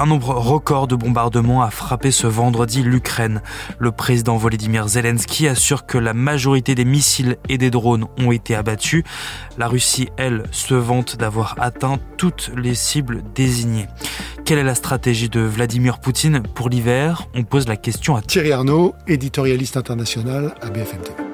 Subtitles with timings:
[0.00, 3.42] Un nombre record de bombardements a frappé ce vendredi l'Ukraine.
[3.78, 8.54] Le président Volodymyr Zelensky assure que la majorité des missiles et des drones ont été
[8.54, 9.04] abattus.
[9.58, 13.88] La Russie, elle, se vante d'avoir atteint toutes les cibles désignées.
[14.46, 17.28] Quelle est la stratégie de Vladimir Poutine pour l'hiver?
[17.34, 21.29] On pose la question à Thierry Arnaud, éditorialiste international à BFM.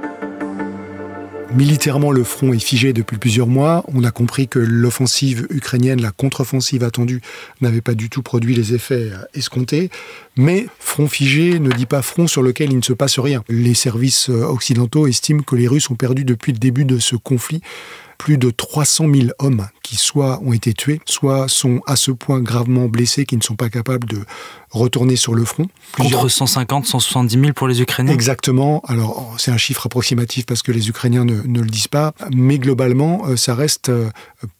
[1.57, 3.83] Militairement, le front est figé depuis plusieurs mois.
[3.95, 7.23] On a compris que l'offensive ukrainienne, la contre-offensive attendue,
[7.63, 9.89] n'avait pas du tout produit les effets escomptés.
[10.37, 13.43] Mais front figé ne dit pas front sur lequel il ne se passe rien.
[13.49, 17.63] Les services occidentaux estiment que les Russes ont perdu depuis le début de ce conflit
[18.19, 22.41] plus de 300 000 hommes qui soit ont été tués, soit sont à ce point
[22.41, 24.25] gravement blessés qu'ils ne sont pas capables de
[24.71, 25.67] retourner sur le front.
[25.97, 28.83] Contre 150, 170 000 pour les Ukrainiens Exactement.
[28.87, 32.59] Alors, c'est un chiffre approximatif parce que les Ukrainiens ne, ne le disent pas, mais
[32.59, 34.11] globalement, euh, ça reste, euh,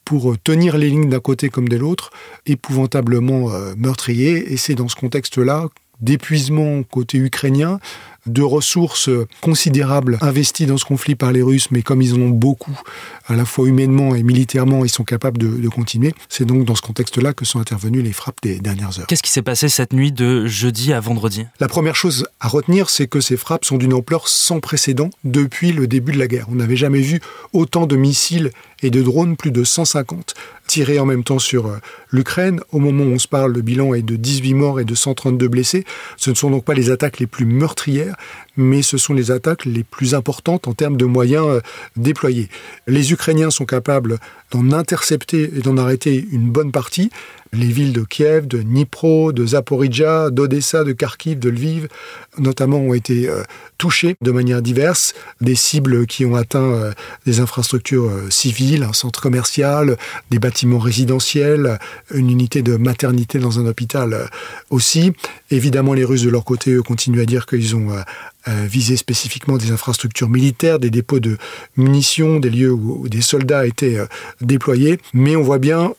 [0.05, 2.11] pour tenir les lignes d'un côté comme de l'autre,
[2.47, 4.53] épouvantablement euh, meurtrier.
[4.53, 5.67] Et c'est dans ce contexte-là
[6.01, 7.81] d'épuisement côté ukrainien,
[8.27, 9.11] de ressources
[9.41, 12.79] considérables investies dans ce conflit par les Russes, mais comme ils en ont beaucoup,
[13.27, 16.15] à la fois humainement et militairement, ils sont capables de, de continuer.
[16.29, 19.07] C'est donc dans ce contexte-là que sont intervenues les frappes des dernières heures.
[19.07, 21.47] Qu'est-ce qui s'est passé cette nuit de jeudi à vendredi?
[21.61, 25.73] La première chose à retenir, c'est que ces frappes sont d'une ampleur sans précédent depuis
[25.73, 26.47] le début de la guerre.
[26.51, 27.21] On n'avait jamais vu
[27.53, 28.51] autant de missiles
[28.83, 30.35] et de drones, plus de 150,
[30.67, 31.79] tirés en même temps sur euh,
[32.11, 32.61] l'Ukraine.
[32.73, 35.49] Au moment où on se parle, le bilan est de 18 morts et de 132
[35.49, 35.85] blessés.
[36.17, 38.17] Ce ne sont donc pas les attaques les plus meurtrières,
[38.57, 41.61] mais ce sont les attaques les plus importantes en termes de moyens euh,
[41.97, 42.49] déployés.
[42.87, 44.19] Les Ukrainiens sont capables
[44.51, 47.11] d'en intercepter et d'en arrêter une bonne partie.
[47.53, 51.89] Les villes de Kiev, de Dnipro, de Zaporizhia, d'Odessa, de Kharkiv, de Lviv,
[52.39, 53.43] notamment, ont été euh,
[53.79, 55.15] touchées de manière diverse.
[55.41, 56.93] Des cibles qui ont atteint euh,
[57.25, 59.97] des infrastructures euh, civiles, un centre commercial,
[60.31, 61.79] des bâtiments résidentiels,
[62.13, 64.29] une unité de maternité dans un hôpital
[64.71, 65.13] aussi.
[65.51, 67.89] Évidemment, les Russes, de leur côté, eux, continuent à dire qu'ils ont
[68.47, 71.37] visé spécifiquement des infrastructures militaires, des dépôts de
[71.77, 73.99] munitions, des lieux où, où des soldats étaient
[74.41, 74.99] déployés.
[75.13, 75.95] Mais on voit bien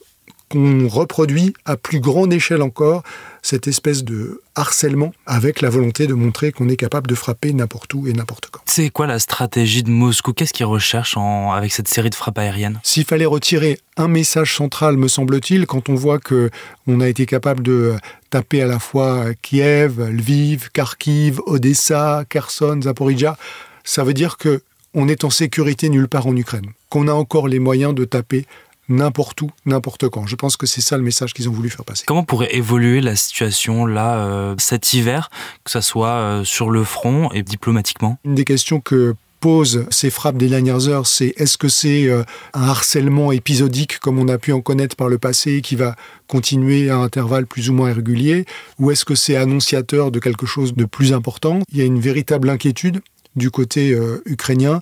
[0.50, 3.03] qu'on reproduit à plus grande échelle encore
[3.41, 7.94] cette espèce de harcèlement avec la volonté de montrer qu'on est capable de frapper n'importe
[7.94, 8.62] où et n'importe quand.
[8.66, 10.34] C'est quoi la stratégie de Moscou?
[10.34, 11.52] Qu'est-ce qu'ils recherchent en...
[11.52, 12.80] avec cette série de frappes aériennes?
[12.84, 16.50] S'il fallait retirer un message central, me semble-t-il, quand on voit que
[16.88, 17.96] on a été capable de
[18.30, 23.38] taper à la fois Kiev, Lviv, Kharkiv, Odessa, Kherson, Zaporizhia,
[23.84, 24.62] ça veut dire que
[24.94, 28.46] on est en sécurité nulle part en Ukraine, qu'on a encore les moyens de taper
[28.90, 30.28] n'importe où, n'importe quand.
[30.28, 32.03] Je pense que c'est ça le message qu'ils ont voulu faire passer.
[32.08, 35.30] Comment pourrait évoluer la situation là euh, cet hiver,
[35.64, 38.18] que ce soit euh, sur le front et diplomatiquement?
[38.24, 42.24] Une des questions que posent ces frappes des dernières heures, c'est est-ce que c'est euh,
[42.53, 45.96] un harcèlement épisodique comme on a pu en connaître par le passé qui va
[46.28, 48.46] continuer à intervalles plus ou moins réguliers,
[48.80, 51.59] ou est-ce que c'est annonciateur de quelque chose de plus important?
[51.72, 53.02] Il y a une véritable inquiétude
[53.36, 54.81] du côté ukrainien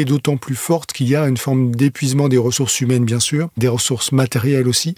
[0.00, 3.48] est d'autant plus forte qu'il y a une forme d'épuisement des ressources humaines, bien sûr,
[3.56, 4.94] des ressources matérielles aussi.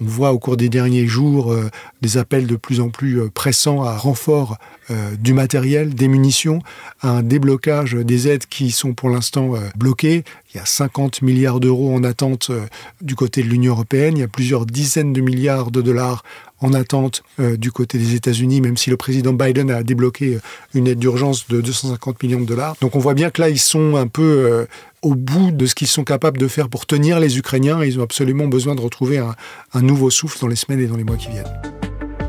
[0.00, 1.70] On voit au cours des derniers jours euh,
[2.02, 4.58] des appels de plus en plus euh, pressants à renfort
[4.90, 6.58] euh, du matériel, des munitions,
[7.00, 10.24] à un déblocage des aides qui sont pour l'instant bloquées.
[10.54, 12.60] Il y a 50 milliards d'euros en attente euh,
[13.00, 14.16] du côté de l'Union européenne.
[14.16, 16.22] Il y a plusieurs dizaines de milliards de dollars
[16.60, 20.40] en attente euh, du côté des États-Unis, même si le président Biden a débloqué euh,
[20.72, 22.76] une aide d'urgence de 250 millions de dollars.
[22.80, 24.66] Donc on voit bien que là, ils sont un peu
[25.02, 27.82] au bout de ce qu'ils sont capables de faire pour tenir les Ukrainiens.
[27.82, 31.04] Ils ont absolument besoin de retrouver un nouveau souffle dans les semaines et dans les
[31.04, 31.73] mois qui viennent.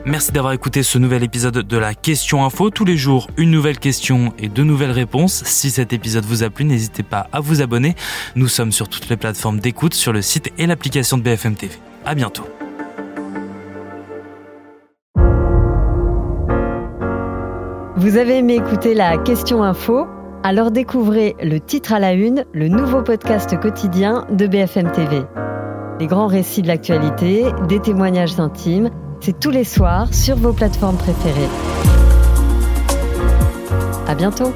[0.07, 2.69] Merci d'avoir écouté ce nouvel épisode de la Question Info.
[2.69, 5.43] Tous les jours, une nouvelle question et deux nouvelles réponses.
[5.45, 7.95] Si cet épisode vous a plu, n'hésitez pas à vous abonner.
[8.35, 11.73] Nous sommes sur toutes les plateformes d'écoute, sur le site et l'application de BFM TV.
[12.05, 12.43] À bientôt.
[17.97, 20.05] Vous avez aimé écouter la Question Info?
[20.43, 25.23] Alors découvrez le titre à la une, le nouveau podcast quotidien de BFM TV.
[25.99, 28.91] Les grands récits de l'actualité, des témoignages intimes,
[29.33, 31.49] tous les soirs sur vos plateformes préférées.
[34.07, 34.53] À bientôt